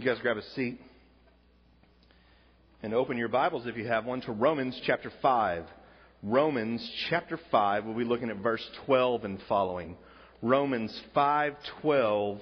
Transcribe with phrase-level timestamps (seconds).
[0.00, 0.80] You guys grab a seat
[2.82, 5.64] and open your Bibles if you have one to Romans chapter 5.
[6.22, 9.98] Romans chapter 5, we'll be looking at verse 12 and following.
[10.40, 12.40] Romans 5:12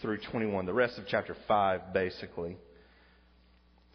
[0.00, 0.64] through 21.
[0.64, 2.56] The rest of chapter 5 basically.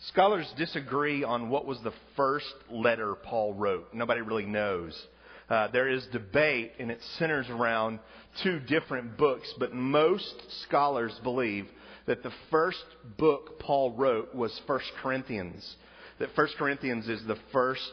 [0.09, 3.93] Scholars disagree on what was the first letter Paul wrote.
[3.93, 5.01] Nobody really knows.
[5.49, 7.99] Uh, there is debate, and it centers around
[8.43, 11.67] two different books, but most scholars believe
[12.05, 12.83] that the first
[13.17, 15.75] book Paul wrote was 1 Corinthians.
[16.19, 17.91] That 1 Corinthians is the first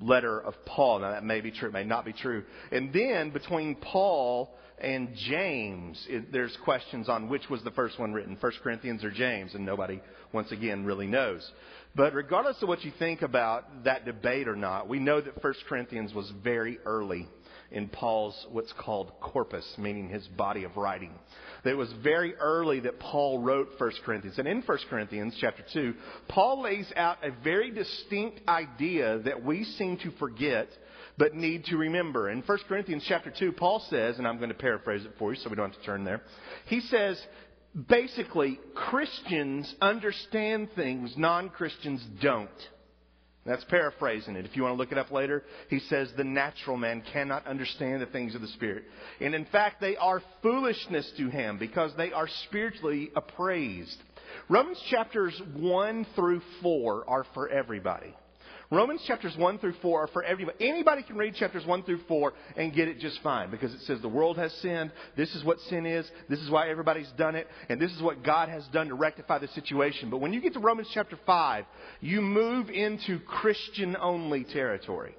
[0.00, 1.00] letter of Paul.
[1.00, 2.44] Now, that may be true, it may not be true.
[2.70, 8.12] And then between Paul and James, it, there's questions on which was the first one
[8.12, 10.00] written, 1 Corinthians or James, and nobody,
[10.32, 11.48] once again, really knows.
[11.94, 15.54] But regardless of what you think about that debate or not, we know that 1
[15.68, 17.28] Corinthians was very early
[17.72, 21.12] in Paul's what's called corpus, meaning his body of writing.
[21.64, 24.38] It was very early that Paul wrote 1 Corinthians.
[24.38, 25.94] And in 1 Corinthians chapter 2,
[26.28, 30.68] Paul lays out a very distinct idea that we seem to forget
[31.18, 32.30] but need to remember.
[32.30, 35.38] In 1 Corinthians chapter 2, Paul says, and I'm going to paraphrase it for you
[35.38, 36.22] so we don't have to turn there.
[36.66, 37.22] He says,
[37.88, 42.48] basically, Christians understand things non Christians don't.
[43.44, 44.46] That's paraphrasing it.
[44.46, 48.00] If you want to look it up later, he says the natural man cannot understand
[48.00, 48.84] the things of the Spirit.
[49.20, 53.96] And in fact, they are foolishness to him because they are spiritually appraised.
[54.48, 58.14] Romans chapters 1 through 4 are for everybody.
[58.72, 60.66] Romans chapters 1 through 4 are for everybody.
[60.66, 64.00] Anybody can read chapters 1 through 4 and get it just fine because it says
[64.00, 64.90] the world has sinned.
[65.14, 66.10] This is what sin is.
[66.30, 67.46] This is why everybody's done it.
[67.68, 70.08] And this is what God has done to rectify the situation.
[70.08, 71.66] But when you get to Romans chapter 5,
[72.00, 75.14] you move into Christian only territory.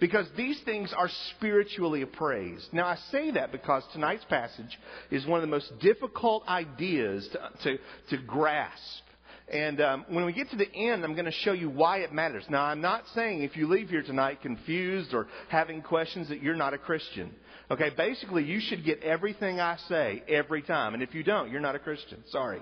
[0.00, 2.72] Because these things are spiritually appraised.
[2.72, 4.76] Now, I say that because tonight's passage
[5.12, 7.78] is one of the most difficult ideas to, to,
[8.16, 9.03] to grasp
[9.48, 12.12] and um, when we get to the end, I'm going to show you why it
[12.12, 12.44] matters.
[12.48, 16.56] Now, I'm not saying if you leave here tonight confused or having questions that you're
[16.56, 17.30] not a Christian.
[17.74, 20.94] Okay, basically, you should get everything I say every time.
[20.94, 22.22] And if you don't, you're not a Christian.
[22.28, 22.58] Sorry.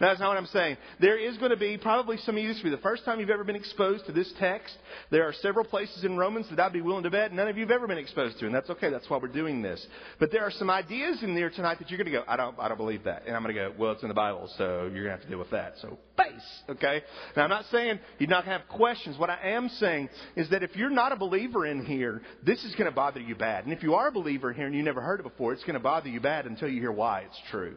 [0.00, 0.76] No, that's not what I'm saying.
[1.00, 3.20] There is going to be, probably some of you, this will be the first time
[3.20, 4.76] you've ever been exposed to this text.
[5.12, 7.62] There are several places in Romans that I'd be willing to bet none of you
[7.62, 8.46] have ever been exposed to.
[8.46, 8.90] And that's okay.
[8.90, 9.86] That's why we're doing this.
[10.18, 12.58] But there are some ideas in there tonight that you're going to go, I don't,
[12.58, 13.22] I don't believe that.
[13.24, 15.22] And I'm going to go, well, it's in the Bible, so you're going to have
[15.22, 15.74] to deal with that.
[15.80, 16.62] So, base.
[16.70, 17.02] Okay?
[17.36, 19.16] Now, I'm not saying you're not going to have questions.
[19.16, 22.72] What I am saying is that if you're not a believer in here, this is
[22.72, 23.64] going to bother you bad.
[23.64, 25.74] And if you are a believer here and you never heard it before, it's going
[25.74, 27.76] to bother you bad until you hear why it's true.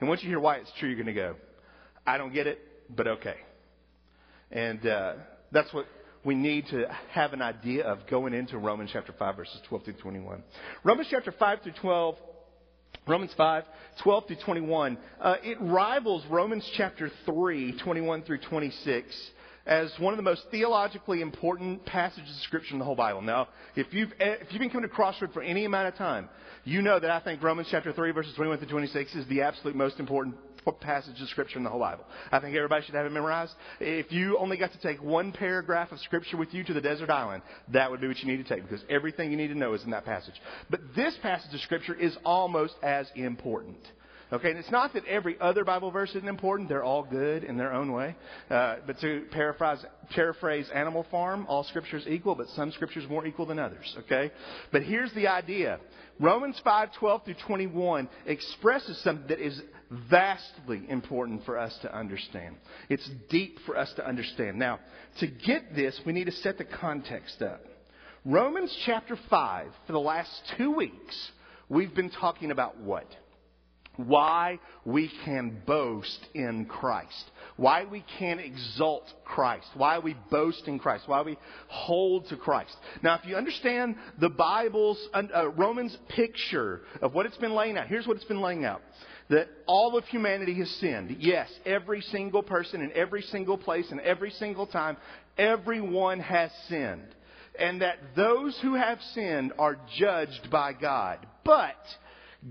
[0.00, 1.36] And once you hear why it's true, you're going to go,
[2.06, 2.60] I don't get it,
[2.94, 3.36] but okay.
[4.50, 5.14] And uh,
[5.52, 5.86] that's what
[6.24, 9.94] we need to have an idea of going into Romans chapter 5, verses 12 through
[9.94, 10.42] 21.
[10.84, 12.16] Romans chapter 5 through 12.
[13.06, 13.64] Romans 5,
[14.02, 14.98] 12 through 21.
[15.20, 19.30] Uh, it rivals Romans chapter 3, 21 through 26
[19.66, 23.20] as one of the most theologically important passages of Scripture in the whole Bible.
[23.20, 26.28] Now, if you've, if you've been coming to Crossroad for any amount of time,
[26.64, 29.74] you know that I think Romans chapter 3, verses 21 through 26 is the absolute
[29.74, 30.36] most important
[30.80, 32.04] passage of Scripture in the whole Bible.
[32.32, 33.52] I think everybody should have it memorized.
[33.80, 37.10] If you only got to take one paragraph of Scripture with you to the desert
[37.10, 39.74] island, that would be what you need to take because everything you need to know
[39.74, 40.34] is in that passage.
[40.70, 43.78] But this passage of Scripture is almost as important.
[44.32, 46.68] Okay, and it's not that every other Bible verse isn't important.
[46.68, 48.16] They're all good in their own way.
[48.50, 53.08] Uh, but to paraphrase, paraphrase Animal Farm, all scripture is equal, but some scripture is
[53.08, 53.96] more equal than others.
[54.00, 54.32] Okay?
[54.72, 55.78] But here's the idea.
[56.18, 59.60] Romans 5, 12 through 21 expresses something that is
[60.10, 62.56] vastly important for us to understand.
[62.88, 64.58] It's deep for us to understand.
[64.58, 64.80] Now,
[65.20, 67.60] to get this, we need to set the context up.
[68.24, 71.30] Romans chapter 5, for the last two weeks,
[71.68, 73.06] we've been talking about what?
[73.96, 80.78] Why we can boast in Christ, why we can exalt Christ, why we boast in
[80.78, 82.76] Christ, why we hold to Christ.
[83.02, 87.86] Now, if you understand the Bible's, uh, Romans picture of what it's been laying out,
[87.86, 88.82] here's what it's been laying out.
[89.28, 91.16] That all of humanity has sinned.
[91.18, 94.96] Yes, every single person in every single place and every single time,
[95.36, 97.08] everyone has sinned.
[97.58, 101.26] And that those who have sinned are judged by God.
[101.44, 101.74] But,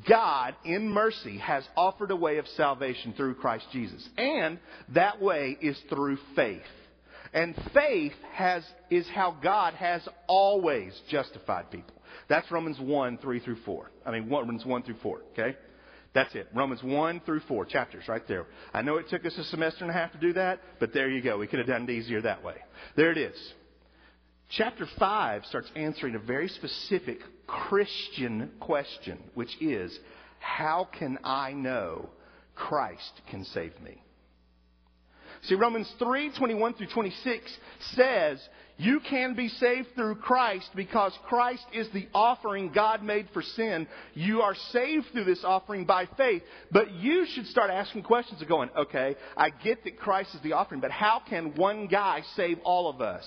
[0.07, 4.07] God, in mercy, has offered a way of salvation through Christ Jesus.
[4.17, 4.59] And
[4.93, 6.61] that way is through faith.
[7.33, 11.93] And faith has, is how God has always justified people.
[12.29, 13.91] That's Romans 1, 3 through 4.
[14.05, 15.57] I mean, Romans 1 through 4, okay?
[16.13, 16.47] That's it.
[16.55, 18.45] Romans 1 through 4 chapters right there.
[18.73, 21.09] I know it took us a semester and a half to do that, but there
[21.09, 21.37] you go.
[21.37, 22.55] We could have done it easier that way.
[22.95, 23.35] There it is.
[24.51, 29.97] Chapter 5 starts answering a very specific Christian question, which is,
[30.39, 32.09] how can I know
[32.55, 34.01] Christ can save me.
[35.43, 37.57] See, Romans 3 21 through 26
[37.91, 38.41] says,
[38.77, 43.87] You can be saved through Christ because Christ is the offering God made for sin.
[44.13, 46.41] You are saved through this offering by faith.
[46.71, 50.53] But you should start asking questions of going, Okay, I get that Christ is the
[50.53, 53.25] offering, but how can one guy save all of us?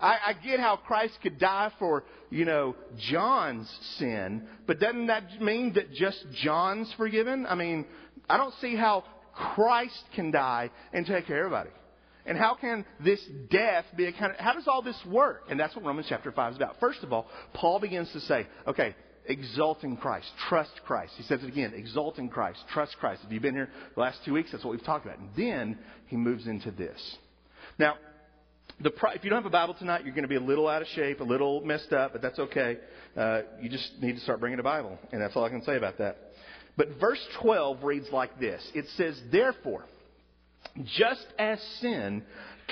[0.00, 2.74] I, I get how Christ could die for, you know,
[3.10, 3.68] John's
[3.98, 7.46] sin, but doesn't that mean that just John's forgiven?
[7.46, 7.86] I mean,
[8.28, 9.04] I don't see how
[9.34, 11.70] Christ can die and take care of everybody.
[12.26, 13.20] And how can this
[13.50, 14.38] death be accounted?
[14.38, 15.44] how does all this work?
[15.48, 16.78] And that's what Romans chapter 5 is about.
[16.78, 18.94] First of all, Paul begins to say, okay,
[19.26, 21.12] exalt in Christ, trust Christ.
[21.16, 23.22] He says it again, exalt in Christ, trust Christ.
[23.24, 25.18] If you've been here the last two weeks, that's what we've talked about.
[25.18, 27.16] And then he moves into this.
[27.78, 27.96] Now,
[28.82, 30.82] the, if you don't have a Bible tonight, you're going to be a little out
[30.82, 32.78] of shape, a little messed up, but that's okay.
[33.16, 35.76] Uh, you just need to start bringing a Bible, and that's all I can say
[35.76, 36.16] about that.
[36.76, 39.84] But verse 12 reads like this It says, Therefore,
[40.96, 42.22] just as sin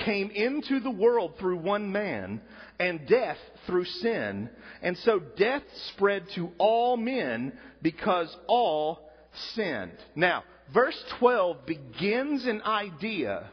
[0.03, 2.41] came into the world through one man,
[2.79, 4.49] and death through sin,
[4.81, 5.63] and so death
[5.93, 9.09] spread to all men because all
[9.53, 9.91] sinned.
[10.15, 13.49] Now, verse 12 begins an idea,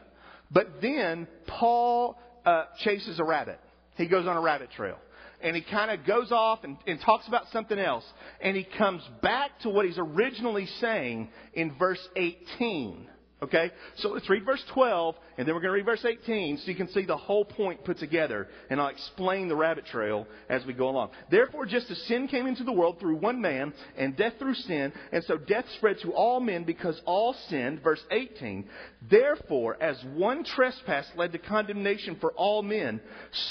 [0.49, 3.59] but then Paul uh, chases a rabbit.
[3.97, 4.97] He goes on a rabbit trail
[5.41, 8.05] and he kind of goes off and, and talks about something else.
[8.41, 13.07] And he comes back to what he's originally saying in verse 18.
[13.41, 13.71] Okay?
[13.97, 16.75] So let's read verse 12, and then we're going to read verse 18 so you
[16.75, 18.47] can see the whole point put together.
[18.69, 21.11] And I'll explain the rabbit trail as we go along.
[21.29, 24.91] Therefore, just as sin came into the world through one man, and death through sin,
[25.11, 27.83] and so death spread to all men because all sinned.
[27.83, 28.67] Verse 18.
[29.09, 32.99] Therefore, as one trespass led to condemnation for all men,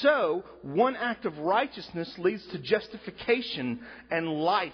[0.01, 3.81] so one act of righteousness leads to justification
[4.11, 4.73] and life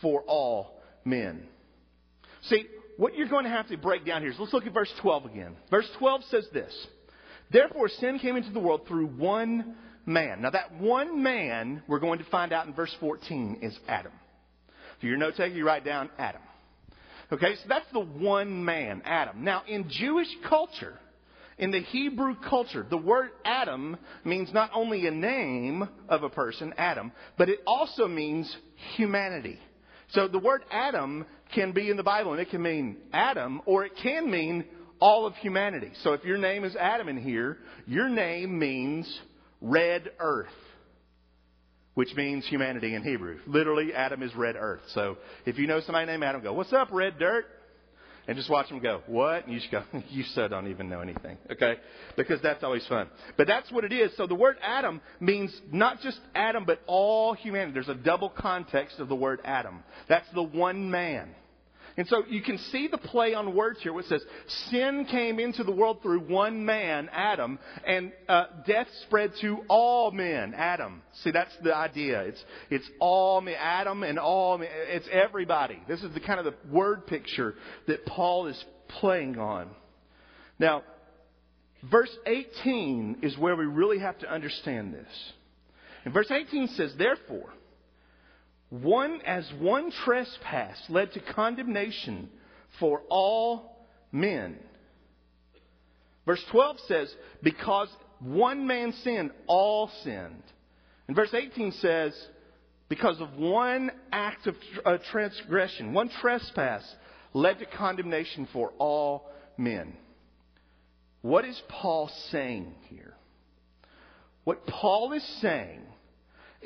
[0.00, 1.46] for all men.
[2.42, 2.64] See,
[2.96, 5.26] what you're going to have to break down here is let's look at verse 12
[5.26, 5.56] again.
[5.70, 6.86] Verse 12 says this
[7.52, 10.42] Therefore, sin came into the world through one man.
[10.42, 14.12] Now, that one man, we're going to find out in verse 14, is Adam.
[14.96, 16.42] If you're note taker, you write down Adam.
[17.32, 19.44] Okay, so that's the one man, Adam.
[19.44, 20.98] Now, in Jewish culture,
[21.58, 26.72] in the Hebrew culture, the word Adam means not only a name of a person,
[26.78, 28.54] Adam, but it also means
[28.96, 29.58] humanity.
[30.10, 33.84] So the word Adam can be in the Bible, and it can mean Adam, or
[33.84, 34.64] it can mean
[35.00, 35.90] all of humanity.
[36.02, 39.20] So if your name is Adam in here, your name means
[39.60, 40.48] red earth,
[41.94, 43.38] which means humanity in Hebrew.
[43.46, 44.82] Literally, Adam is red earth.
[44.94, 47.46] So if you know somebody named Adam, go, What's up, red dirt?
[48.28, 49.44] And just watch them go, what?
[49.44, 51.36] And you just go, you so don't even know anything.
[51.50, 51.76] Okay?
[52.16, 53.08] Because that's always fun.
[53.36, 54.10] But that's what it is.
[54.16, 57.74] So the word Adam means not just Adam, but all humanity.
[57.74, 59.82] There's a double context of the word Adam.
[60.08, 61.34] That's the one man.
[61.96, 64.22] And so you can see the play on words here, it says,
[64.70, 70.10] Sin came into the world through one man, Adam, and uh, death spread to all
[70.10, 71.02] men, Adam.
[71.22, 72.20] See, that's the idea.
[72.20, 74.68] It's, it's all men, Adam and all men.
[74.88, 75.78] It's everybody.
[75.88, 77.54] This is the kind of the word picture
[77.86, 78.64] that Paul is
[79.00, 79.70] playing on.
[80.58, 80.82] Now,
[81.90, 85.32] verse 18 is where we really have to understand this.
[86.04, 87.52] And verse 18 says, Therefore,
[88.82, 92.28] one, as one trespass led to condemnation
[92.78, 94.56] for all men.
[96.24, 97.88] Verse 12 says, because
[98.20, 100.42] one man sinned, all sinned.
[101.06, 102.12] And verse 18 says,
[102.88, 104.54] because of one act of
[104.84, 106.82] uh, transgression, one trespass
[107.32, 109.94] led to condemnation for all men.
[111.22, 113.14] What is Paul saying here?
[114.44, 115.82] What Paul is saying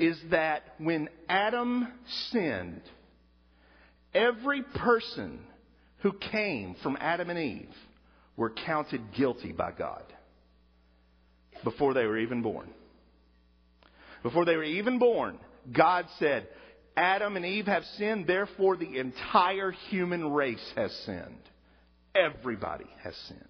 [0.00, 1.86] is that when Adam
[2.30, 2.80] sinned,
[4.14, 5.40] every person
[5.98, 7.74] who came from Adam and Eve
[8.34, 10.02] were counted guilty by God
[11.62, 12.70] before they were even born.
[14.22, 15.38] Before they were even born,
[15.70, 16.48] God said,
[16.96, 21.42] Adam and Eve have sinned, therefore the entire human race has sinned.
[22.14, 23.44] Everybody has sinned.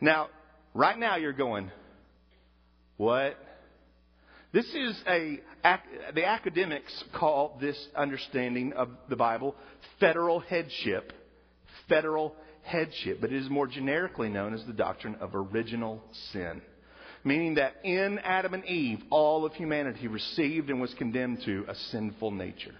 [0.00, 0.28] Now,
[0.72, 1.70] right now you're going,
[2.96, 3.36] what?
[4.50, 5.40] This is a,
[6.14, 9.54] the academics call this understanding of the Bible
[10.00, 11.12] federal headship.
[11.88, 16.02] Federal headship, but it is more generically known as the doctrine of original
[16.32, 16.62] sin.
[17.24, 21.74] Meaning that in Adam and Eve, all of humanity received and was condemned to a
[21.74, 22.74] sinful nature.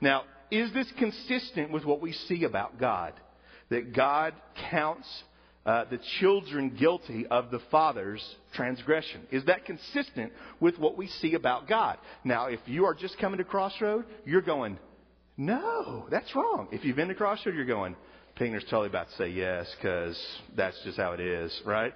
[0.00, 3.14] Now, is this consistent with what we see about God?
[3.70, 4.34] That God
[4.70, 5.08] counts
[5.66, 8.22] uh, the children guilty of the father's
[8.54, 9.22] transgression.
[9.30, 11.98] Is that consistent with what we see about God?
[12.22, 14.78] Now, if you are just coming to Crossroad, you're going,
[15.36, 16.68] No, that's wrong.
[16.70, 17.96] If you've been to Crossroad, you're going,
[18.38, 20.20] Pingner's totally about to say yes because
[20.56, 21.94] that's just how it is, right?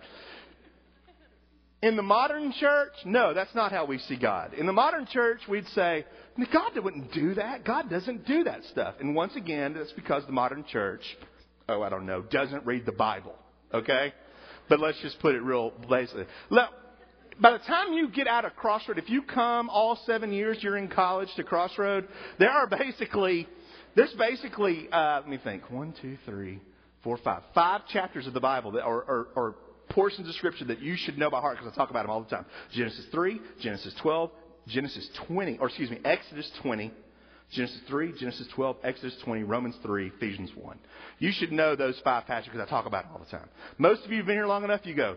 [1.81, 4.55] In the modern church, no, that's not how we see God.
[4.55, 6.05] In the modern church, we'd say,
[6.53, 7.65] God wouldn't do that.
[7.65, 8.95] God doesn't do that stuff.
[9.01, 11.03] And once again, that's because the modern church,
[11.69, 13.35] oh, I don't know, doesn't read the Bible.
[13.73, 14.13] Okay?
[14.69, 16.27] But let's just put it real basically.
[16.51, 16.71] Look,
[17.41, 20.77] by the time you get out of Crossroad, if you come all seven years you're
[20.77, 22.09] in college to Crossroad,
[22.39, 23.47] there are basically,
[23.95, 26.61] there's basically, uh, let me think, one, two, three,
[27.03, 29.55] four, five, five chapters of the Bible that are, are, are
[29.91, 32.23] portions of Scripture that you should know by heart because I talk about them all
[32.23, 32.45] the time.
[32.73, 34.31] Genesis 3, Genesis 12,
[34.67, 36.93] Genesis 20, or excuse me, Exodus 20,
[37.53, 40.79] Genesis 3, Genesis 12, Exodus 20, Romans 3, Ephesians 1.
[41.19, 43.49] You should know those five passages because I talk about them all the time.
[43.79, 45.17] Most of you have been here long enough, you go,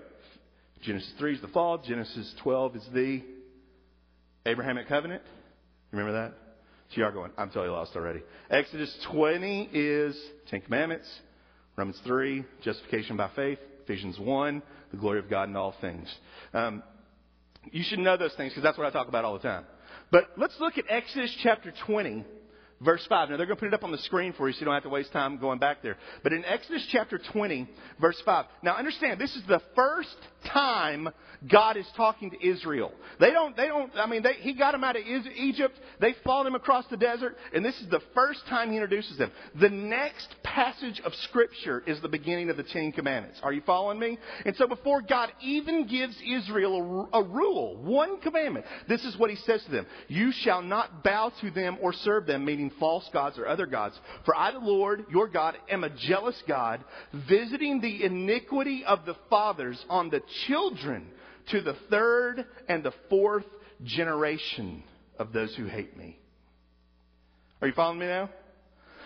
[0.82, 3.22] Genesis 3 is the fall, Genesis 12 is the
[4.46, 5.22] Abrahamic covenant.
[5.92, 6.34] Remember that?
[6.90, 8.22] So you are going, I'm totally lost already.
[8.50, 10.18] Exodus 20 is
[10.50, 11.08] Ten Commandments.
[11.78, 13.60] Romans 3, justification by faith.
[13.84, 14.62] Ephesians 1,
[14.92, 16.08] the glory of God in all things.
[16.54, 16.84] Um,
[17.72, 19.66] you should know those things because that's what I talk about all the time.
[20.12, 22.26] But let's look at Exodus chapter 20,
[22.84, 23.30] verse 5.
[23.30, 24.74] Now, they're going to put it up on the screen for you so you don't
[24.74, 25.98] have to waste time going back there.
[26.24, 27.68] But in Exodus chapter 20,
[28.00, 28.46] verse 5.
[28.64, 30.16] Now, understand, this is the first
[30.48, 31.10] time
[31.50, 32.92] God is talking to Israel.
[33.20, 35.80] They don't, they don't, I mean, they, he got them out of Egypt.
[36.00, 37.36] They followed him across the desert.
[37.54, 39.32] And this is the first time he introduces them.
[39.60, 43.40] The next passage of Scripture is the beginning of the Ten Commandments.
[43.44, 44.18] Are you following me?
[44.46, 49.30] And so before God even gives Israel a, a rule, one commandment, this is what
[49.30, 49.86] he says to them.
[50.08, 54.00] You shall not bow to them or serve them, meaning false gods or other gods.
[54.26, 56.84] For I, the Lord, your God, am a jealous God,
[57.28, 61.08] visiting the iniquity of the fathers on the children
[61.50, 63.46] to the third and the fourth
[63.84, 64.84] generation
[65.18, 66.20] of those who hate me.
[67.62, 68.30] Are you following me now?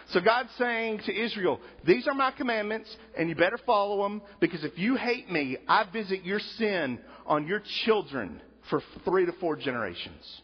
[0.09, 4.63] So God's saying to Israel, these are my commandments and you better follow them because
[4.63, 9.55] if you hate me, I visit your sin on your children for three to four
[9.55, 10.41] generations.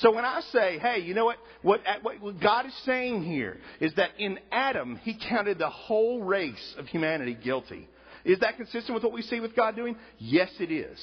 [0.00, 1.36] So when I say, hey, you know what?
[1.62, 6.74] What, what God is saying here is that in Adam, He counted the whole race
[6.78, 7.88] of humanity guilty.
[8.24, 9.96] Is that consistent with what we see with God doing?
[10.18, 10.98] Yes, it is.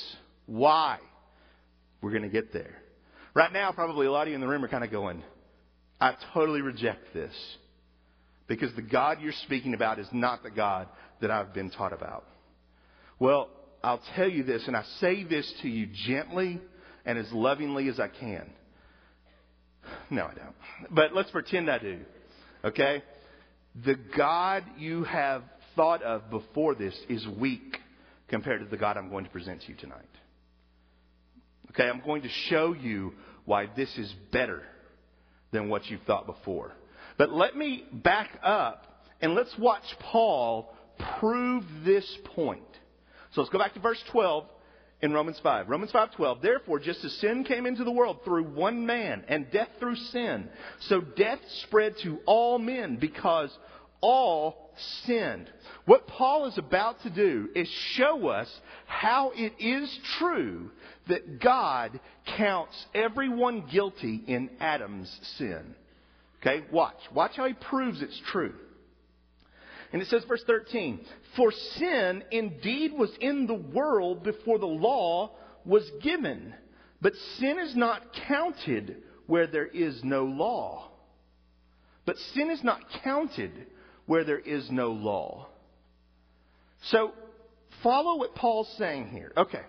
[0.45, 0.97] Why?
[2.01, 2.75] We're going to get there.
[3.33, 5.23] Right now, probably a lot of you in the room are kind of going,
[6.01, 7.33] I totally reject this.
[8.47, 10.87] Because the God you're speaking about is not the God
[11.21, 12.25] that I've been taught about.
[13.19, 13.49] Well,
[13.83, 16.61] I'll tell you this, and I say this to you gently
[17.05, 18.49] and as lovingly as I can.
[20.09, 20.55] No, I don't.
[20.91, 21.99] But let's pretend I do.
[22.63, 23.03] Okay?
[23.85, 25.43] The God you have
[25.75, 27.77] thought of before this is weak
[28.27, 30.01] compared to the God I'm going to present to you tonight.
[31.71, 33.13] Okay, I'm going to show you
[33.45, 34.63] why this is better
[35.51, 36.73] than what you've thought before.
[37.17, 40.73] But let me back up and let's watch Paul
[41.19, 42.61] prove this point.
[43.31, 44.45] So let's go back to verse 12
[45.01, 45.69] in Romans 5.
[45.69, 46.41] Romans 5:12.
[46.41, 50.49] Therefore, just as sin came into the world through one man and death through sin,
[50.79, 53.55] so death spread to all men because
[54.01, 54.71] all
[55.05, 55.49] sinned.
[55.85, 58.49] What Paul is about to do is show us
[58.85, 60.71] how it is true
[61.07, 61.99] that God
[62.37, 65.75] counts everyone guilty in Adam's sin.
[66.41, 66.99] Okay, watch.
[67.13, 68.53] Watch how he proves it's true.
[69.93, 70.99] And it says, verse 13,
[71.35, 75.31] For sin indeed was in the world before the law
[75.65, 76.53] was given,
[77.01, 80.89] but sin is not counted where there is no law.
[82.05, 83.51] But sin is not counted
[84.05, 85.47] where there is no law.
[86.83, 87.11] So,
[87.83, 89.31] follow what Paul's saying here.
[89.35, 89.61] Okay.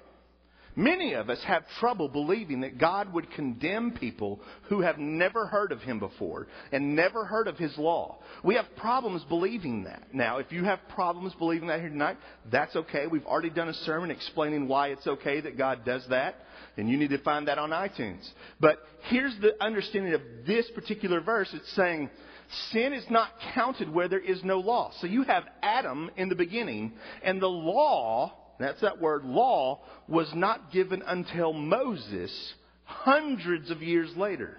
[0.78, 5.73] Many of us have trouble believing that God would condemn people who have never heard
[5.73, 8.20] of Him before and never heard of His law.
[8.44, 10.14] We have problems believing that.
[10.14, 12.16] Now, if you have problems believing that here tonight,
[12.52, 13.08] that's okay.
[13.08, 16.37] We've already done a sermon explaining why it's okay that God does that,
[16.76, 18.25] and you need to find that on iTunes.
[18.61, 21.49] But here's the understanding of this particular verse.
[21.54, 22.08] It's saying,
[22.70, 24.92] sin is not counted where there is no law.
[25.00, 26.92] So you have Adam in the beginning,
[27.25, 34.10] and the law, that's that word, law, was not given until Moses hundreds of years
[34.16, 34.56] later.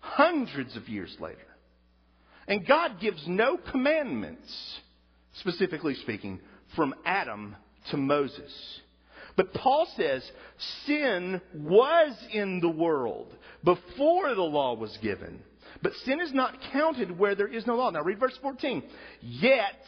[0.00, 1.38] Hundreds of years later.
[2.46, 4.78] And God gives no commandments,
[5.40, 6.40] specifically speaking,
[6.76, 7.56] from Adam
[7.90, 8.52] to Moses.
[9.36, 10.22] But Paul says
[10.86, 15.40] sin was in the world before the law was given.
[15.82, 17.90] But sin is not counted where there is no law.
[17.90, 18.82] Now read verse 14.
[19.20, 19.82] Yet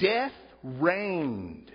[0.00, 1.70] death reigned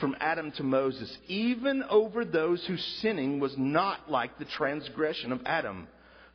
[0.00, 5.40] from Adam to Moses, even over those whose sinning was not like the transgression of
[5.44, 5.88] Adam,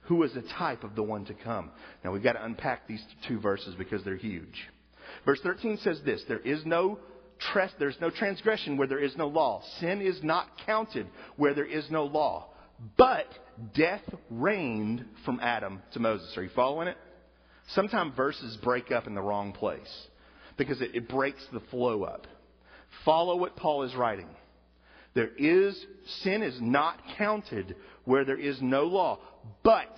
[0.03, 1.71] who was a type of the one to come.
[2.03, 4.69] Now we've got to unpack these two verses because they're huge.
[5.25, 6.99] Verse 13 says this, there is no
[7.77, 9.61] there's no transgression where there is no law.
[9.79, 12.47] Sin is not counted where there is no law.
[12.97, 13.27] But
[13.75, 16.35] death reigned from Adam to Moses.
[16.37, 16.97] Are you following it?
[17.69, 20.07] Sometimes verses break up in the wrong place
[20.57, 22.27] because it, it breaks the flow up.
[23.05, 24.27] Follow what Paul is writing.
[25.13, 25.85] There is,
[26.21, 29.19] sin is not counted where there is no law,
[29.63, 29.95] but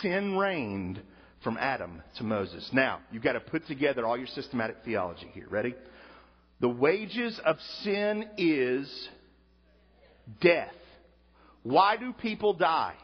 [0.00, 1.00] sin reigned
[1.42, 2.68] from Adam to Moses.
[2.72, 5.46] Now, you've got to put together all your systematic theology here.
[5.48, 5.74] Ready?
[6.60, 9.08] The wages of sin is
[10.40, 10.72] death.
[11.62, 12.94] Why do people die?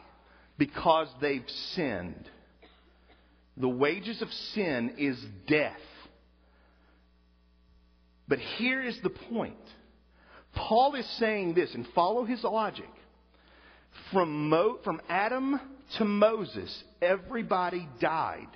[0.57, 2.29] Because they've sinned.
[3.57, 5.77] The wages of sin is death.
[8.31, 9.57] But here is the point.
[10.55, 12.89] Paul is saying this, and follow his logic.
[14.13, 15.59] From, Mo, from Adam
[15.97, 18.47] to Moses, everybody died.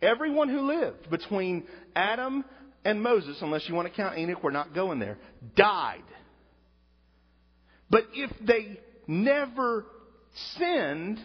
[0.00, 2.46] Everyone who lived between Adam
[2.82, 5.18] and Moses, unless you want to count Enoch, we're not going there,
[5.54, 6.00] died.
[7.90, 9.84] But if they never
[10.56, 11.20] sinned,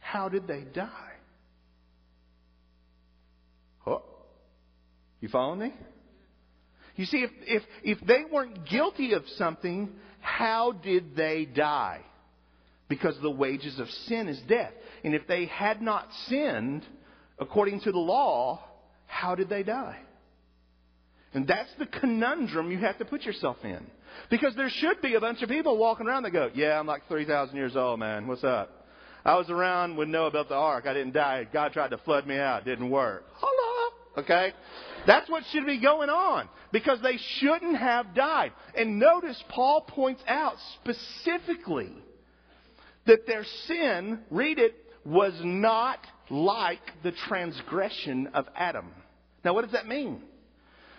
[0.00, 1.12] how did they die?
[3.86, 4.02] Oh,
[5.20, 5.72] you follow me?
[6.96, 12.00] You see, if, if, if they weren't guilty of something, how did they die?
[12.88, 14.72] Because the wages of sin is death.
[15.04, 16.84] And if they had not sinned,
[17.38, 18.60] according to the law,
[19.06, 19.98] how did they die?
[21.34, 23.86] And that's the conundrum you have to put yourself in.
[24.30, 27.06] Because there should be a bunch of people walking around that go, Yeah, I'm like
[27.08, 28.26] 3,000 years old, man.
[28.26, 28.86] What's up?
[29.24, 30.86] I was around when Noah built the ark.
[30.86, 31.46] I didn't die.
[31.52, 32.64] God tried to flood me out.
[32.64, 33.24] Didn't work.
[33.34, 33.94] Hello.
[34.16, 34.52] Okay?
[35.08, 36.50] That's what should be going on.
[36.70, 38.52] Because they shouldn't have died.
[38.76, 41.90] And notice Paul points out specifically
[43.06, 44.74] that their sin, read it,
[45.06, 45.98] was not
[46.28, 48.90] like the transgression of Adam.
[49.46, 50.20] Now, what does that mean?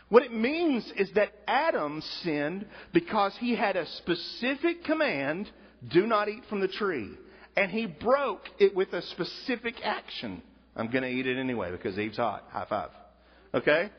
[0.08, 5.48] What it means is that Adam sinned because he had a specific command
[5.88, 7.12] do not eat from the tree.
[7.56, 10.42] And he broke it with a specific action.
[10.76, 12.46] I'm going to eat it anyway because Eve's hot.
[12.50, 12.90] High five.
[13.54, 13.90] Okay?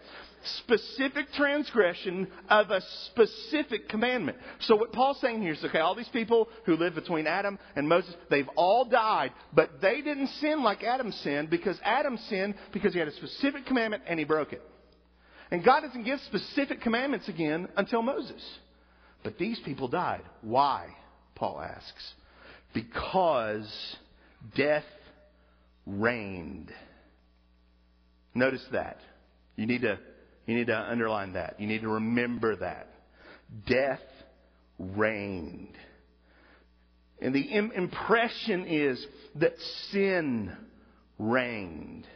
[0.59, 4.39] Specific transgression of a specific commandment.
[4.61, 7.89] So what Paul's saying here is, okay, all these people who live between Adam and
[7.89, 12.95] Moses, they've all died, but they didn't sin like Adam sinned because Adam sinned because
[12.95, 14.63] he had a specific commandment and he broke it.
[15.51, 18.43] And God doesn't give specific commandments again until Moses.
[19.23, 20.23] But these people died.
[20.41, 20.89] Why?
[21.35, 22.15] Paul asks.
[22.73, 23.97] Because
[24.57, 24.85] death
[25.87, 26.73] reigned.
[28.35, 28.99] Notice that.
[29.61, 29.99] You need to,
[30.47, 31.61] you need to underline that.
[31.61, 32.89] You need to remember that.
[33.67, 34.01] Death
[34.79, 35.77] reigned.
[37.21, 39.53] And the impression is that
[39.91, 40.57] sin
[41.19, 42.07] reigned.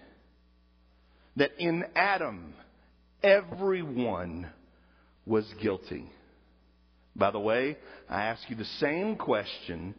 [1.36, 2.54] That in Adam,
[3.22, 4.48] everyone
[5.26, 6.10] was guilty.
[7.14, 7.76] By the way,
[8.08, 9.94] I ask you the same question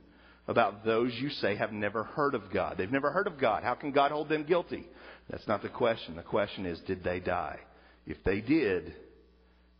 [0.47, 2.77] about those you say have never heard of God.
[2.77, 3.63] They've never heard of God.
[3.63, 4.88] How can God hold them guilty?
[5.29, 6.15] That's not the question.
[6.15, 7.60] The question is, did they die?
[8.05, 8.93] If they did,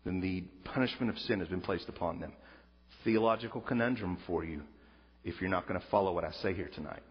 [0.06, 2.34] then the punishment of sin has been placed upon them.
[3.04, 4.62] Theological conundrum for you
[5.23, 7.04] if you're not going to follow what I say here tonight.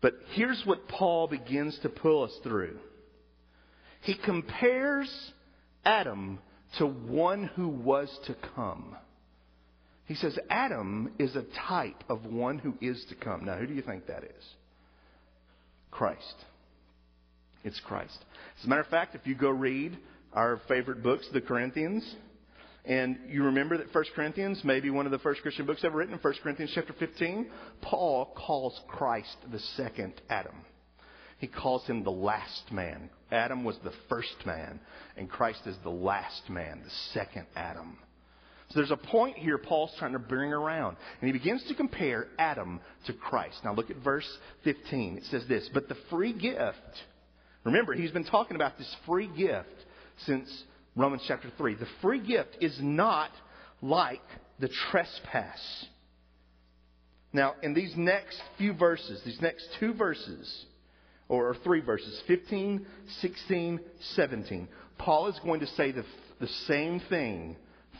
[0.00, 2.78] But here's what Paul begins to pull us through.
[4.02, 5.10] He compares
[5.84, 6.38] Adam
[6.78, 8.94] to one who was to come.
[10.08, 13.44] He says Adam is a type of one who is to come.
[13.44, 14.44] Now, who do you think that is?
[15.90, 16.34] Christ.
[17.62, 18.16] It's Christ.
[18.58, 19.98] As a matter of fact, if you go read
[20.32, 22.10] our favorite books, the Corinthians,
[22.86, 26.18] and you remember that 1 Corinthians, maybe one of the first Christian books ever written,
[26.18, 27.50] 1 Corinthians chapter 15,
[27.82, 30.64] Paul calls Christ the second Adam.
[31.36, 33.10] He calls him the last man.
[33.30, 34.80] Adam was the first man,
[35.18, 37.98] and Christ is the last man, the second Adam.
[38.70, 40.96] So there's a point here Paul's trying to bring around.
[41.20, 43.56] And he begins to compare Adam to Christ.
[43.64, 44.28] Now look at verse
[44.64, 45.18] 15.
[45.18, 46.76] It says this But the free gift,
[47.64, 49.68] remember, he's been talking about this free gift
[50.26, 50.64] since
[50.96, 51.76] Romans chapter 3.
[51.76, 53.30] The free gift is not
[53.80, 54.20] like
[54.58, 55.86] the trespass.
[57.32, 60.66] Now, in these next few verses, these next two verses,
[61.28, 62.86] or three verses 15,
[63.20, 63.80] 16,
[64.14, 64.68] 17.
[64.98, 66.04] Paul is going to say the,
[66.40, 67.56] the same thing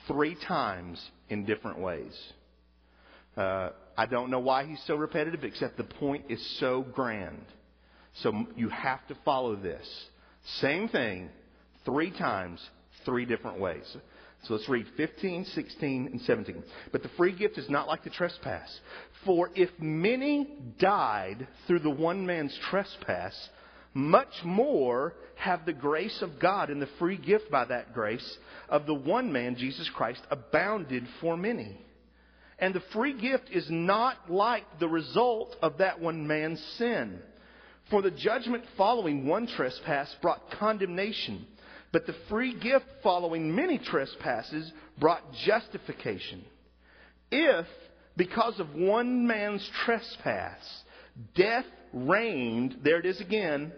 [0.08, 2.18] three times in different ways.
[3.36, 7.44] Uh, I don't know why he's so repetitive, except the point is so grand.
[8.22, 9.86] So you have to follow this.
[10.60, 11.28] Same thing,
[11.84, 12.60] three times,
[13.04, 13.84] three different ways.
[14.44, 16.62] So let's read 15, 16, and 17.
[16.92, 18.68] But the free gift is not like the trespass.
[19.24, 23.34] For if many died through the one man's trespass,
[23.94, 28.86] much more have the grace of God and the free gift by that grace of
[28.86, 31.76] the one man, Jesus Christ, abounded for many.
[32.58, 37.20] And the free gift is not like the result of that one man's sin.
[37.90, 41.46] For the judgment following one trespass brought condemnation,
[41.92, 46.44] but the free gift following many trespasses brought justification.
[47.30, 47.66] If,
[48.16, 50.60] because of one man's trespass,
[51.34, 53.72] death reigned, there it is again,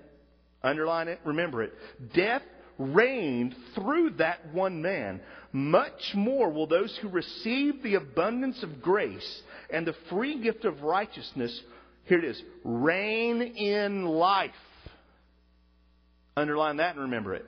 [0.62, 1.72] underline it, remember it,
[2.14, 2.42] death
[2.78, 5.20] reigned through that one man,
[5.52, 10.82] much more will those who receive the abundance of grace and the free gift of
[10.82, 11.60] righteousness,
[12.04, 14.50] here it is, reign in life.
[16.36, 17.44] Underline that and remember it.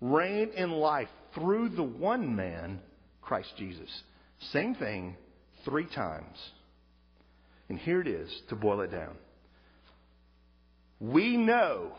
[0.00, 2.80] Reign in life through the one man,
[3.22, 3.88] Christ Jesus.
[4.52, 5.16] Same thing
[5.64, 6.36] three times.
[7.68, 9.16] And here it is to boil it down.
[11.00, 11.92] We know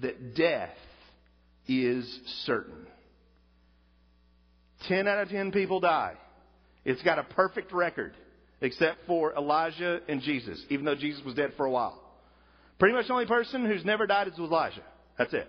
[0.00, 0.74] that death
[1.66, 2.06] is
[2.46, 2.86] certain.
[4.88, 6.14] 10 out of 10 people die.
[6.84, 8.14] It's got a perfect record,
[8.60, 12.00] except for Elijah and Jesus, even though Jesus was dead for a while.
[12.78, 14.82] Pretty much the only person who's never died is Elijah.
[15.18, 15.48] That's it.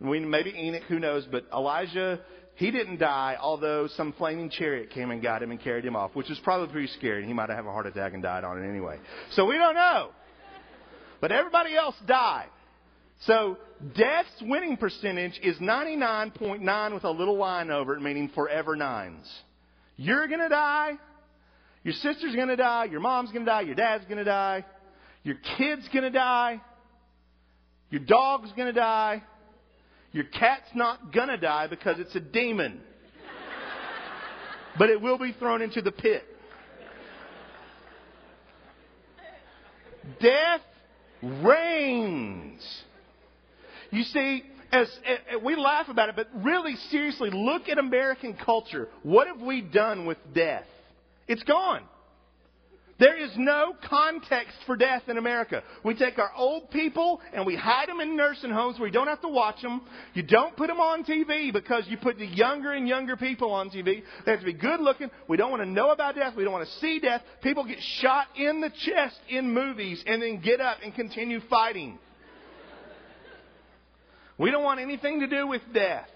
[0.00, 2.20] We, maybe Enoch, who knows, but Elijah,
[2.60, 6.14] he didn't die, although some flaming chariot came and got him and carried him off,
[6.14, 7.24] which was probably pretty scary.
[7.24, 8.98] He might have had a heart attack and died on it anyway.
[9.30, 10.10] So we don't know.
[11.22, 12.48] But everybody else died.
[13.20, 13.56] So
[13.96, 19.26] death's winning percentage is 99.9 with a little line over it, meaning forever nines.
[19.96, 20.98] You're going to die.
[21.82, 22.84] Your sister's going to die.
[22.90, 23.62] Your mom's going to die.
[23.62, 24.66] Your dad's going to die.
[25.22, 26.60] Your kid's going to die.
[27.88, 29.22] Your dog's going to die.
[30.12, 32.80] Your cat's not to die because it's a demon.
[34.78, 36.24] but it will be thrown into the pit.
[40.20, 40.62] Death
[41.22, 42.82] reigns.
[43.90, 44.42] You see,
[44.72, 48.88] as, as, we laugh about it, but really seriously, look at American culture.
[49.02, 50.66] What have we done with death?
[51.28, 51.82] It's gone.
[53.00, 55.62] There is no context for death in America.
[55.82, 59.06] We take our old people and we hide them in nursing homes where you don't
[59.06, 59.80] have to watch them.
[60.12, 63.70] You don't put them on TV because you put the younger and younger people on
[63.70, 64.02] TV.
[64.26, 65.10] They have to be good looking.
[65.28, 66.34] We don't want to know about death.
[66.36, 67.22] We don't want to see death.
[67.42, 71.98] People get shot in the chest in movies and then get up and continue fighting.
[74.36, 76.08] We don't want anything to do with death.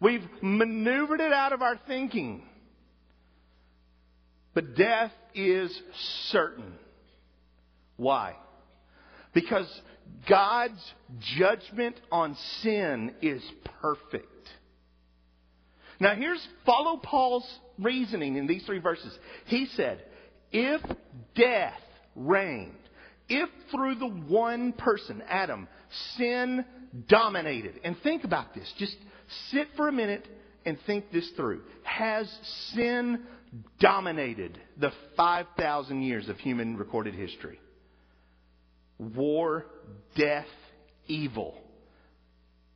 [0.00, 2.44] We've maneuvered it out of our thinking.
[4.58, 5.70] But death is
[6.32, 6.72] certain.
[7.96, 8.34] Why?
[9.32, 9.68] Because
[10.28, 10.82] God's
[11.36, 13.40] judgment on sin is
[13.80, 14.26] perfect.
[16.00, 19.16] Now here's follow Paul's reasoning in these three verses.
[19.46, 20.02] He said,
[20.50, 20.82] if
[21.36, 21.80] death
[22.16, 22.72] reigned,
[23.28, 25.68] if through the one person, Adam,
[26.16, 26.64] sin
[27.08, 28.96] dominated, and think about this, just
[29.52, 30.26] sit for a minute
[30.66, 31.62] and think this through.
[31.84, 32.28] Has
[32.74, 33.22] sin
[33.80, 37.60] dominated the 5,000 years of human recorded history.
[38.98, 39.66] War,
[40.16, 40.46] death,
[41.06, 41.58] evil.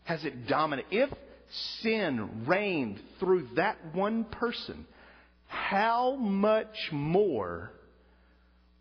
[0.04, 0.88] Has it dominated?
[0.90, 1.10] If
[1.80, 4.86] sin reigned through that one person,
[5.46, 7.72] how much more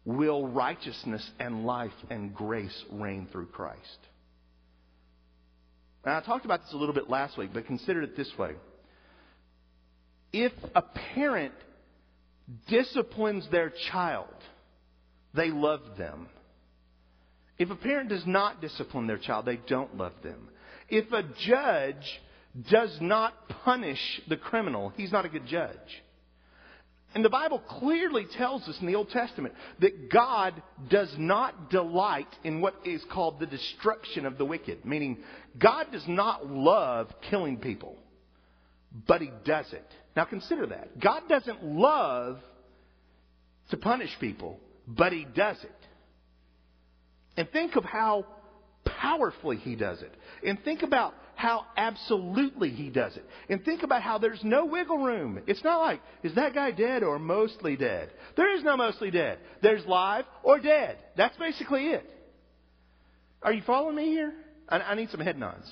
[0.05, 3.79] will righteousness and life and grace reign through Christ?
[6.05, 8.53] Now, I talked about this a little bit last week, but consider it this way.
[10.33, 11.53] If a parent
[12.67, 14.33] disciplines their child,
[15.33, 16.27] they love them.
[17.57, 20.49] If a parent does not discipline their child, they don't love them.
[20.89, 22.21] If a judge
[22.69, 23.33] does not
[23.63, 25.77] punish the criminal, he's not a good judge.
[27.13, 32.27] And the Bible clearly tells us in the Old Testament that God does not delight
[32.43, 35.17] in what is called the destruction of the wicked, meaning
[35.57, 37.97] God does not love killing people,
[39.07, 39.87] but He does it.
[40.15, 40.99] Now consider that.
[40.99, 42.39] God doesn't love
[43.69, 45.71] to punish people, but He does it.
[47.37, 48.25] And think of how
[48.83, 50.13] powerfully He does it.
[50.45, 53.25] And think about how absolutely He does it.
[53.49, 55.41] And think about how there's no wiggle room.
[55.47, 58.11] It's not like, is that guy dead or mostly dead?
[58.35, 59.39] There is no mostly dead.
[59.61, 60.97] There's live or dead.
[61.15, 62.09] That's basically it.
[63.41, 64.33] Are you following me here?
[64.69, 65.71] I, I need some head nods.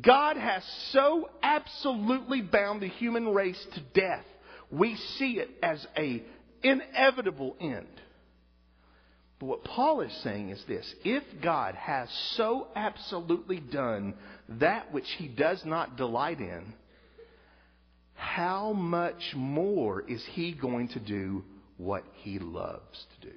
[0.00, 4.24] God has so absolutely bound the human race to death.
[4.70, 6.22] We see it as a
[6.62, 7.88] inevitable end.
[9.40, 14.14] But what Paul is saying is this if God has so absolutely done
[14.48, 16.74] that which he does not delight in,
[18.14, 21.42] how much more is he going to do
[21.78, 23.34] what he loves to do?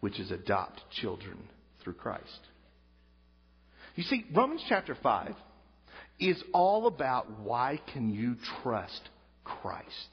[0.00, 1.38] Which is adopt children
[1.82, 2.40] through Christ.
[3.96, 5.34] You see, Romans chapter 5
[6.20, 9.08] is all about why can you trust
[9.42, 10.08] Christ?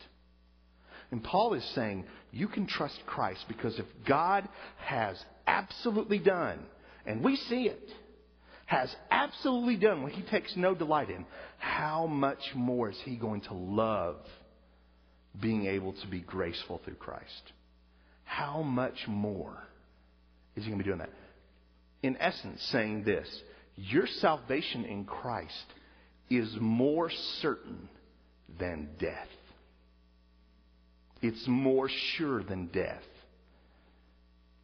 [1.12, 6.60] And Paul is saying you can trust Christ because if God has absolutely done,
[7.06, 7.90] and we see it,
[8.66, 11.26] has absolutely done what he takes no delight in,
[11.60, 14.16] how much more is he going to love
[15.40, 17.52] being able to be graceful through Christ?
[18.24, 19.58] How much more
[20.56, 21.12] is he going to be doing that?
[22.02, 23.28] In essence, saying this
[23.76, 25.66] your salvation in Christ
[26.30, 27.10] is more
[27.42, 27.90] certain
[28.60, 29.28] than death.
[31.22, 33.04] It's more sure than death.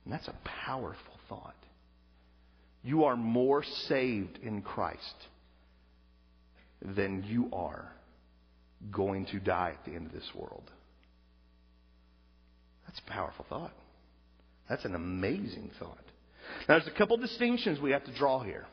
[0.04, 1.56] And that's a powerful thought.
[2.84, 5.16] You are more saved in Christ
[6.82, 7.92] than you are
[8.92, 10.70] going to die at the end of this world.
[12.86, 13.74] That's a powerful thought.
[14.70, 15.98] That's an amazing thought.
[16.68, 18.66] Now, there's a couple distinctions we have to draw here.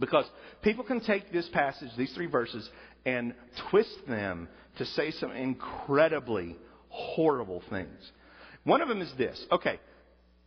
[0.00, 0.24] Because
[0.62, 2.68] people can take this passage, these three verses,
[3.04, 3.34] and
[3.70, 6.56] twist them to say some incredibly
[6.88, 8.10] horrible things.
[8.64, 9.44] One of them is this.
[9.52, 9.78] Okay,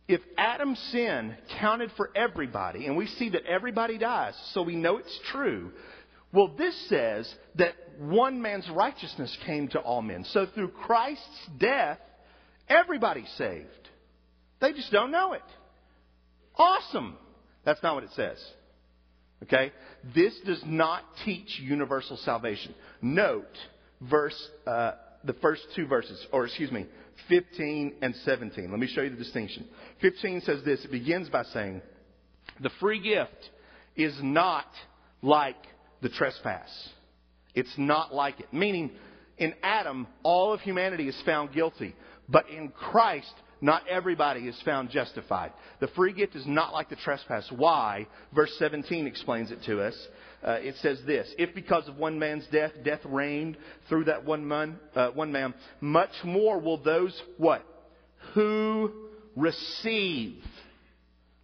[0.06, 4.98] if Adam's sin counted for everybody, and we see that everybody dies, so we know
[4.98, 5.70] it's true,
[6.32, 10.24] well, this says that one man's righteousness came to all men.
[10.24, 11.98] So through Christ's death,
[12.68, 13.68] everybody's saved.
[14.60, 15.42] They just don't know it.
[16.56, 17.16] Awesome.
[17.64, 18.38] That's not what it says.
[19.44, 19.72] Okay?
[20.14, 22.74] This does not teach universal salvation.
[23.00, 23.56] Note
[24.00, 24.92] verse, uh,
[25.24, 26.86] the first two verses, or excuse me,
[27.28, 28.70] 15 and 17.
[28.70, 29.66] Let me show you the distinction.
[30.00, 30.84] 15 says this.
[30.84, 31.80] It begins by saying,
[32.60, 33.50] the free gift
[33.96, 34.66] is not
[35.22, 35.56] like
[36.02, 36.68] the trespass.
[37.54, 38.52] It's not like it.
[38.52, 38.90] Meaning,
[39.38, 41.94] in Adam, all of humanity is found guilty.
[42.28, 43.32] But in Christ,
[43.64, 45.50] not everybody is found justified.
[45.80, 47.50] The free gift is not like the trespass.
[47.50, 48.06] Why?
[48.34, 49.94] Verse 17 explains it to us.
[50.46, 53.56] Uh, it says this If because of one man's death, death reigned
[53.88, 57.64] through that one man, uh, one man, much more will those, what?
[58.34, 58.92] Who
[59.34, 60.42] receive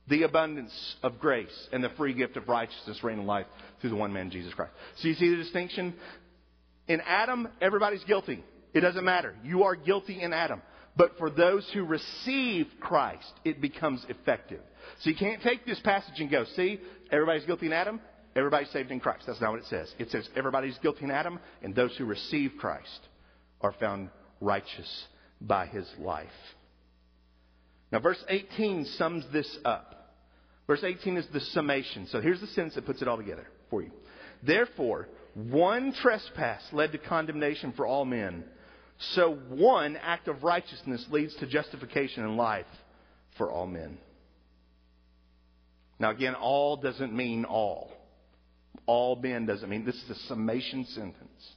[0.07, 3.47] the abundance of grace and the free gift of righteousness reign in life
[3.81, 4.73] through the one man, Jesus Christ.
[4.99, 5.95] So you see the distinction?
[6.87, 8.45] In Adam, everybody's guilty.
[8.75, 9.35] It doesn't matter.
[9.43, 10.61] You are guilty in Adam.
[10.97, 14.61] But for those who receive Christ, it becomes effective.
[15.01, 18.01] So you can't take this passage and go, see, everybody's guilty in Adam,
[18.35, 19.25] everybody's saved in Christ.
[19.27, 19.93] That's not what it says.
[19.99, 23.09] It says everybody's guilty in Adam, and those who receive Christ
[23.61, 25.05] are found righteous
[25.41, 26.29] by his life.
[27.93, 30.15] Now, verse 18 sums this up.
[30.67, 32.07] Verse 18 is the summation.
[32.11, 33.91] So here's the sentence that puts it all together for you.
[34.43, 38.45] Therefore, one trespass led to condemnation for all men
[39.01, 42.67] so one act of righteousness leads to justification in life
[43.39, 43.99] for all men.
[45.99, 47.91] Now, again, all doesn't mean all.
[48.87, 51.55] All men doesn't mean this is a summation sentence.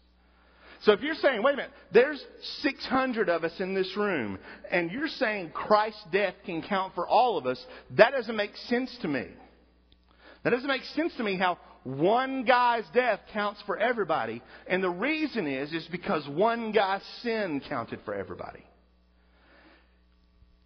[0.81, 2.23] So if you're saying, wait a minute, there's
[2.61, 4.37] 600 of us in this room,
[4.69, 8.95] and you're saying Christ's death can count for all of us, that doesn't make sense
[9.01, 9.27] to me.
[10.43, 14.41] That doesn't make sense to me how one guy's death counts for everybody.
[14.67, 18.65] And the reason is, is because one guy's sin counted for everybody.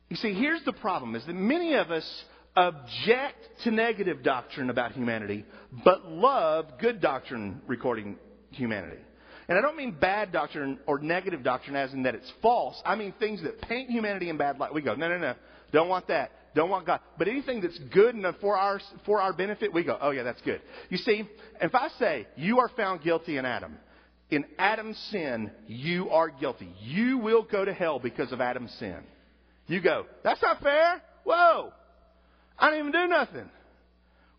[0.10, 2.24] You see, here's the problem is that many of us
[2.56, 5.46] object to negative doctrine about humanity,
[5.84, 8.18] but love good doctrine recording
[8.52, 9.02] humanity.
[9.48, 12.82] And I don't mean bad doctrine or negative doctrine as in that it's false.
[12.86, 14.74] I mean things that paint humanity in bad light.
[14.74, 15.36] We go, no, no, no.
[15.72, 16.32] Don't want that.
[16.58, 17.02] Don't want God.
[17.20, 20.42] But anything that's good and for our, for our benefit, we go, oh yeah, that's
[20.42, 20.60] good.
[20.90, 21.30] You see,
[21.62, 23.78] if I say you are found guilty in Adam,
[24.32, 26.74] in Adam's sin, you are guilty.
[26.82, 28.98] You will go to hell because of Adam's sin.
[29.68, 31.00] You go, that's not fair.
[31.26, 31.74] Whoa.
[32.58, 33.50] I didn't even do nothing.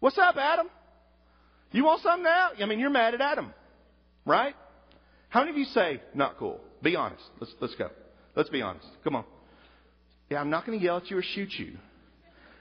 [0.00, 0.66] What's up, Adam?
[1.70, 2.50] You want something now?
[2.61, 3.54] I mean, you're mad at Adam,
[4.26, 4.57] right?
[5.28, 6.61] How many of you say, not cool?
[6.83, 7.22] Be honest.
[7.38, 7.90] Let's, let's go.
[8.35, 8.88] Let's be honest.
[9.04, 9.24] Come on.
[10.28, 11.76] Yeah, I'm not going to yell at you or shoot you.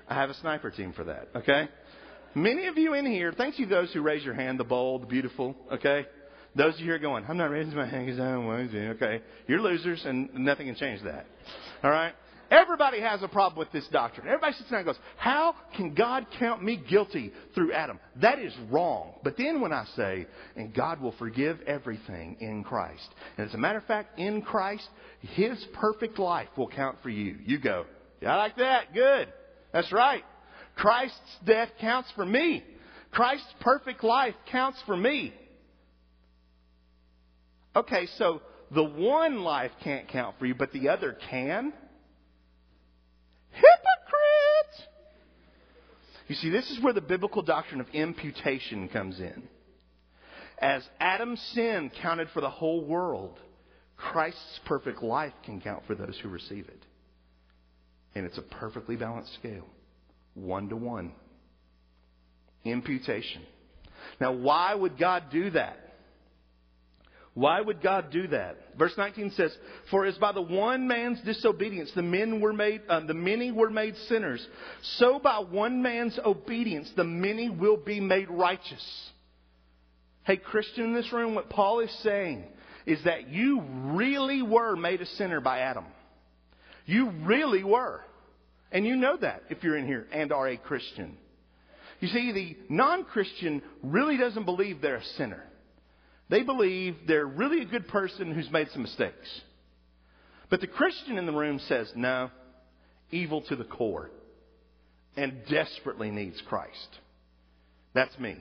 [0.09, 1.67] I have a sniper team for that, okay?
[2.35, 5.07] Many of you in here, thank you those who raise your hand, the bold, the
[5.07, 6.05] beautiful, okay?
[6.55, 8.89] Those of you here going, I'm not raising my hand because I don't want to,
[8.91, 9.21] okay?
[9.47, 11.25] You're losers and nothing can change that.
[11.83, 12.13] All right?
[12.49, 14.25] Everybody has a problem with this doctrine.
[14.25, 17.99] Everybody sits down and goes, How can God count me guilty through Adam?
[18.21, 19.15] That is wrong.
[19.23, 23.07] But then when I say, And God will forgive everything in Christ.
[23.37, 24.87] And as a matter of fact, in Christ,
[25.19, 27.35] His perfect life will count for you.
[27.45, 27.85] You go,
[28.21, 28.93] Yeah, I like that.
[28.93, 29.27] Good.
[29.77, 30.23] That's right.
[30.75, 32.63] Christ's death counts for me.
[33.11, 35.31] Christ's perfect life counts for me.
[37.75, 38.41] Okay, so
[38.73, 41.71] the one life can't count for you, but the other can?
[43.51, 44.87] Hypocrite!
[46.27, 49.43] You see, this is where the biblical doctrine of imputation comes in.
[50.57, 53.37] As Adam's sin counted for the whole world,
[53.95, 56.83] Christ's perfect life can count for those who receive it.
[58.17, 59.67] And it's a perfectly balanced scale,
[60.33, 61.11] one to one.
[62.65, 63.43] Imputation.
[64.19, 65.77] Now, why would God do that?
[67.35, 68.75] Why would God do that?
[68.75, 69.55] Verse 19 says,
[69.91, 73.69] "For as by the one man's disobedience the men were made, uh, the many were
[73.69, 74.45] made sinners,
[74.81, 79.11] so by one man's obedience the many will be made righteous."
[80.23, 82.45] Hey, Christian in this room, what Paul is saying
[82.87, 85.85] is that you really were made a sinner by Adam.
[86.87, 88.01] You really were.
[88.71, 91.17] And you know that if you're in here and are a Christian.
[91.99, 95.43] You see, the non Christian really doesn't believe they're a sinner.
[96.29, 99.41] They believe they're really a good person who's made some mistakes.
[100.49, 102.29] But the Christian in the room says, no,
[103.11, 104.11] evil to the core
[105.15, 106.87] and desperately needs Christ.
[107.93, 108.37] That's me.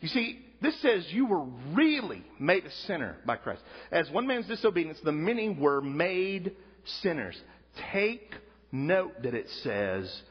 [0.00, 3.62] You see, this says you were really made a sinner by Christ.
[3.90, 6.52] As one man's disobedience, the many were made
[7.02, 7.36] sinners.
[7.92, 8.32] Take
[8.72, 10.22] note that it says,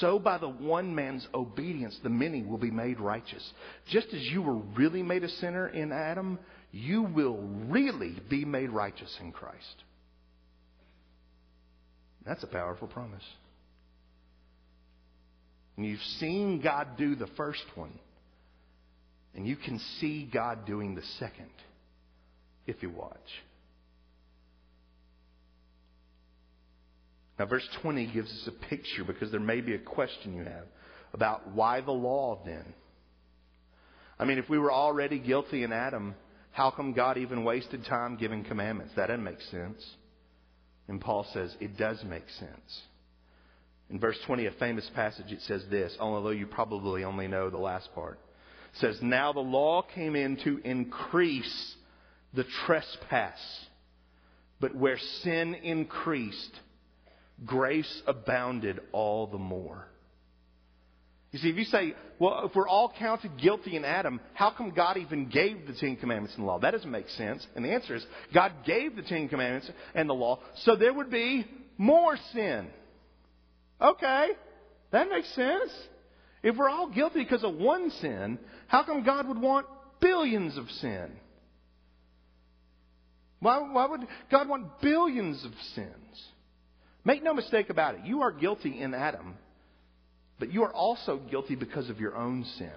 [0.00, 3.52] so by the one man's obedience, the many will be made righteous.
[3.88, 6.38] Just as you were really made a sinner in Adam,
[6.72, 7.36] you will
[7.68, 9.84] really be made righteous in Christ.
[12.24, 13.22] That's a powerful promise.
[15.76, 17.92] And you've seen God do the first one.
[19.34, 21.50] And you can see God doing the second
[22.66, 23.14] if you watch.
[27.38, 30.64] Now, verse 20 gives us a picture because there may be a question you have
[31.12, 32.64] about why the law then?
[34.18, 36.14] I mean, if we were already guilty in Adam,
[36.52, 38.94] how come God even wasted time giving commandments?
[38.96, 39.84] That doesn't make sense.
[40.88, 42.82] And Paul says it does make sense.
[43.90, 47.58] In verse 20, a famous passage, it says this, although you probably only know the
[47.58, 48.18] last part
[48.80, 51.74] says, Now the law came in to increase
[52.34, 53.38] the trespass.
[54.60, 56.60] But where sin increased,
[57.44, 59.86] grace abounded all the more.
[61.32, 64.70] You see, if you say, well, if we're all counted guilty in Adam, how come
[64.70, 66.58] God even gave the Ten Commandments and the law?
[66.58, 67.46] That doesn't make sense.
[67.54, 71.10] And the answer is, God gave the Ten Commandments and the law so there would
[71.10, 71.46] be
[71.76, 72.68] more sin.
[73.80, 74.28] Okay,
[74.92, 75.70] that makes sense.
[76.42, 79.66] If we're all guilty because of one sin, how come God would want
[80.00, 81.10] billions of sin?
[83.40, 86.24] Why, why would God want billions of sins?
[87.06, 88.00] Make no mistake about it.
[88.04, 89.36] You are guilty in Adam,
[90.40, 92.72] but you are also guilty because of your own sin.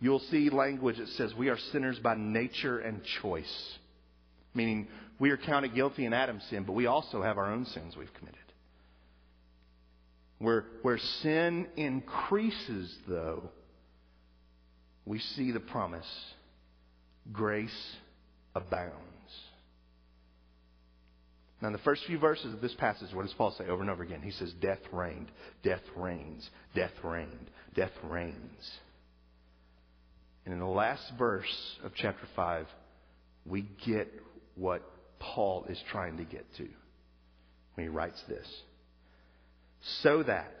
[0.00, 3.78] You'll see language that says we are sinners by nature and choice,
[4.52, 4.88] meaning
[5.20, 8.12] we are counted guilty in Adam's sin, but we also have our own sins we've
[8.14, 8.40] committed.
[10.40, 13.48] Where, where sin increases, though,
[15.06, 16.10] we see the promise
[17.32, 17.70] grace
[18.56, 18.92] abounds.
[21.62, 23.90] Now, in the first few verses of this passage, what does Paul say over and
[23.90, 24.20] over again?
[24.20, 25.30] He says, Death reigned,
[25.62, 28.70] death reigns, death reigned, death reigns.
[30.44, 32.66] And in the last verse of chapter 5,
[33.46, 34.12] we get
[34.56, 34.82] what
[35.20, 36.68] Paul is trying to get to
[37.74, 38.46] when he writes this
[40.02, 40.54] so that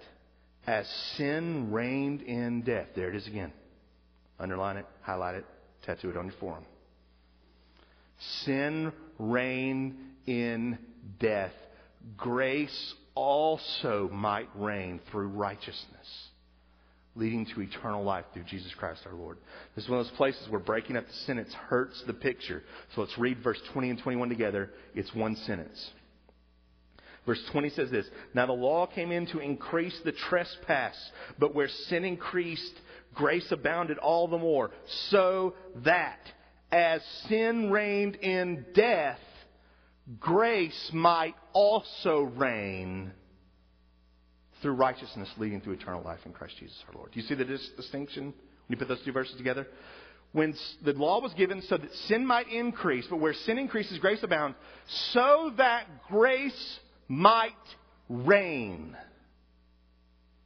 [0.68, 3.52] as sin reigned in death, there it is again.
[4.38, 5.44] Underline it, highlight it,
[5.84, 6.64] tattoo it on your forearm.
[8.44, 10.78] Sin reigned in
[11.18, 11.52] death.
[12.16, 16.28] Grace also might reign through righteousness,
[17.14, 19.38] leading to eternal life through Jesus Christ our Lord.
[19.74, 22.62] This is one of those places where breaking up the sentence hurts the picture.
[22.94, 24.70] So let's read verse 20 and 21 together.
[24.94, 25.90] It's one sentence.
[27.26, 30.96] Verse 20 says this Now the law came in to increase the trespass,
[31.38, 32.74] but where sin increased,
[33.14, 34.70] grace abounded all the more,
[35.10, 35.54] so
[35.84, 36.18] that
[36.70, 39.18] as sin reigned in death,
[40.18, 43.12] grace might also reign
[44.60, 47.12] through righteousness leading to eternal life in Christ Jesus our Lord.
[47.12, 48.34] Do you see the dis- distinction when
[48.68, 49.66] you put those two verses together?
[50.32, 54.22] When the law was given so that sin might increase, but where sin increases, grace
[54.22, 54.56] abounds,
[55.10, 57.52] so that grace might
[58.08, 58.96] reign.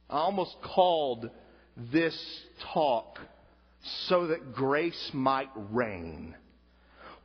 [0.09, 1.29] I almost called
[1.91, 2.17] this
[2.73, 3.19] talk
[4.07, 6.35] so that grace might reign.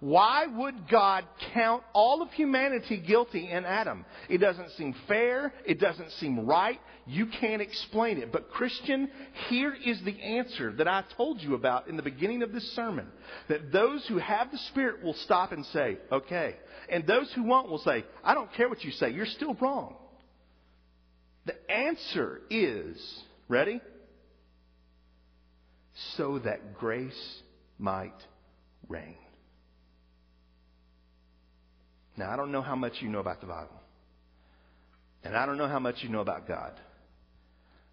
[0.02, 1.24] Why would God
[1.54, 4.04] count all of humanity guilty in Adam?
[4.28, 5.54] It doesn't seem fair.
[5.64, 6.80] It doesn't seem right.
[7.06, 8.32] You can't explain it.
[8.32, 9.08] But, Christian,
[9.48, 13.06] here is the answer that I told you about in the beginning of this sermon.
[13.48, 16.56] That those who have the Spirit will stop and say, okay.
[16.88, 19.10] And those who won't will say, I don't care what you say.
[19.10, 19.94] You're still wrong.
[21.46, 23.00] The answer is,
[23.48, 23.80] ready?
[26.16, 27.40] So that grace
[27.78, 28.18] might
[28.88, 29.14] reign.
[32.22, 33.80] Now, I don't know how much you know about the Bible.
[35.24, 36.72] And I don't know how much you know about God.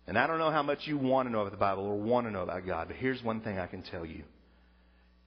[0.06, 2.28] And I don't know how much you want to know about the Bible or want
[2.28, 2.90] to know about God.
[2.90, 4.24] But here's one thing I can tell you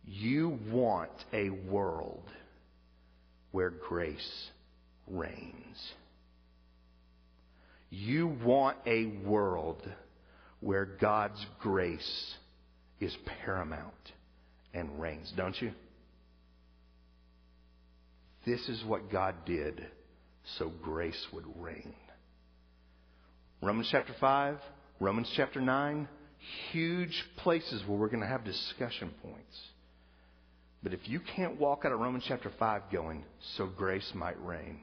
[0.07, 2.23] you want a world
[3.51, 4.51] where grace
[5.09, 5.93] reigns.
[7.91, 9.83] You want a world
[10.61, 12.35] where God's grace
[13.01, 13.13] is
[13.45, 14.13] paramount
[14.73, 15.73] and reigns, don't you?
[18.45, 19.87] This is what God did
[20.59, 21.95] so grace would reign.
[23.61, 24.59] Romans chapter 5,
[24.99, 26.09] Romans chapter 9,
[26.73, 29.61] huge places where we're going to have discussion points.
[30.83, 33.25] But if you can't walk out of Romans chapter 5 going,
[33.57, 34.81] so grace might reign,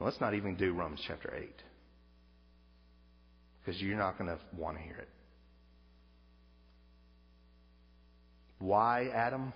[0.00, 1.48] let's not even do Romans chapter 8.
[3.64, 5.08] Because you're not going to want to hear it.
[8.58, 9.54] Why Adam?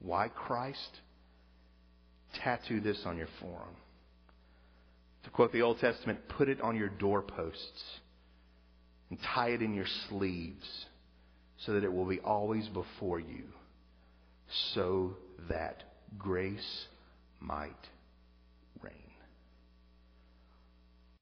[0.00, 1.00] Why Christ?
[2.34, 3.76] Tattoo this on your forearm.
[5.24, 8.00] To quote the Old Testament, put it on your doorposts
[9.10, 10.86] and tie it in your sleeves
[11.58, 13.44] so that it will be always before you,
[14.74, 15.16] so
[15.50, 15.82] that
[16.18, 16.86] grace
[17.38, 17.70] might